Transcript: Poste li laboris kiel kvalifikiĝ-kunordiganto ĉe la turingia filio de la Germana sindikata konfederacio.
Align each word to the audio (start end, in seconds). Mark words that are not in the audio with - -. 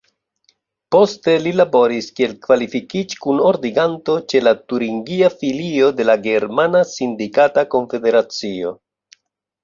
Poste 0.93 1.33
li 1.41 1.51
laboris 1.57 2.05
kiel 2.19 2.31
kvalifikiĝ-kunordiganto 2.45 4.15
ĉe 4.33 4.41
la 4.47 4.53
turingia 4.73 5.29
filio 5.43 5.91
de 5.99 6.07
la 6.11 6.15
Germana 6.29 6.81
sindikata 6.93 7.65
konfederacio. 7.75 8.73